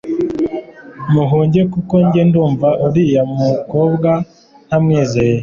muhunge 1.13 1.61
kuko 1.73 1.93
njye 2.05 2.21
ndumva 2.29 2.67
uriya 2.85 3.21
mukobwa 3.37 4.11
ntamwizeye 4.67 5.37